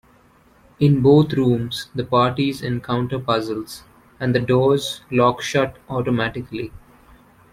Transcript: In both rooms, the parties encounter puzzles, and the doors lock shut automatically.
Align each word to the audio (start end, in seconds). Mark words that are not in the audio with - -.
In 0.79 1.03
both 1.03 1.33
rooms, 1.33 1.91
the 1.93 2.03
parties 2.03 2.63
encounter 2.63 3.19
puzzles, 3.19 3.83
and 4.19 4.33
the 4.33 4.39
doors 4.39 5.01
lock 5.11 5.43
shut 5.43 5.77
automatically. 5.91 6.71